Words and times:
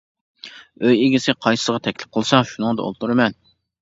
ئۆي 0.87 0.95
ئىگىسى 1.01 1.35
قايسىغا 1.47 1.81
تەكلىپ 1.89 2.17
قىلسا 2.19 2.41
شۇنىڭدا 2.53 2.87
ئولتۇرىمەن. 2.89 3.39